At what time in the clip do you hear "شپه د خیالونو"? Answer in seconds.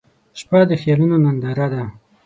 0.39-1.15